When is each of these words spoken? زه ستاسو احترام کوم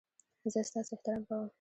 زه 0.53 0.59
ستاسو 0.69 0.91
احترام 0.95 1.21
کوم 1.27 1.47